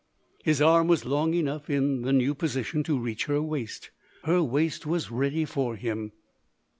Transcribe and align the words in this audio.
His 0.43 0.63
arm 0.63 0.87
was 0.87 1.05
long 1.05 1.35
enough, 1.35 1.69
in 1.69 2.01
the 2.01 2.11
new 2.11 2.33
position, 2.33 2.81
to 2.85 2.97
reach 2.97 3.25
her 3.25 3.39
waist. 3.39 3.91
Her 4.23 4.41
waist 4.41 4.83
was 4.87 5.11
ready 5.11 5.45
for 5.45 5.75
him. 5.75 6.11